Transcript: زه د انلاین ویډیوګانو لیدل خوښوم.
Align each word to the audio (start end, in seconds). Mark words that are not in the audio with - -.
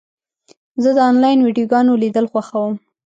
زه 0.83 0.89
د 0.97 0.99
انلاین 1.09 1.39
ویډیوګانو 1.41 1.99
لیدل 2.03 2.25
خوښوم. 2.31 2.73